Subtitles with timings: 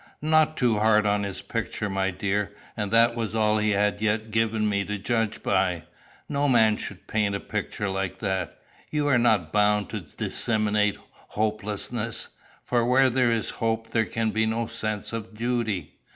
[0.23, 4.31] "Not too hard on his picture, my dear; and that was all he had yet
[4.31, 5.83] given me to judge by.
[6.27, 8.57] No man should paint a picture like that.
[8.89, 12.29] You are not bound to disseminate hopelessness;
[12.63, 15.99] for where there is no hope there can be no sense of duty."